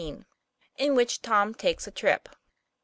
[0.79, 2.29] IN WHICH TOM TAKES A TRIP.